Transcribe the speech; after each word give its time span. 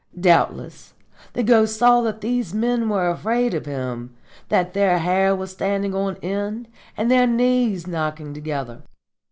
Doubtless 0.19 0.95
the 1.33 1.43
Ghost 1.43 1.77
saw 1.77 2.01
that 2.01 2.21
these 2.21 2.55
men 2.55 2.89
were 2.89 3.07
afraid 3.07 3.53
of 3.53 3.67
him, 3.67 4.15
that 4.49 4.73
their 4.73 4.97
hair 4.97 5.35
was 5.35 5.51
standing 5.51 5.93
on 5.93 6.17
end 6.23 6.67
and 6.97 7.11
their 7.11 7.27
knees 7.27 7.85
knocking 7.85 8.33
together. 8.33 8.81